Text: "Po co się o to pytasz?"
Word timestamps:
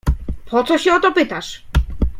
"Po 0.45 0.63
co 0.63 0.77
się 0.77 0.93
o 0.93 0.99
to 0.99 1.11
pytasz?" 1.11 1.65